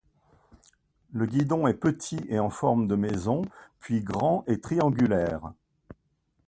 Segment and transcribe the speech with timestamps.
[1.13, 3.43] Le guidon est petit et en forme de maison
[3.79, 5.53] puis grand et triangulaire.